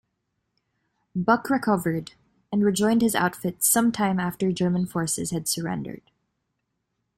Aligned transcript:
Buck 1.15 1.47
recovered, 1.51 2.13
and 2.51 2.63
rejoined 2.65 3.03
his 3.03 3.13
outfit 3.13 3.63
sometime 3.63 4.19
after 4.19 4.51
German 4.51 4.87
forces 4.87 5.29
had 5.29 5.47
surrendered. 5.47 6.01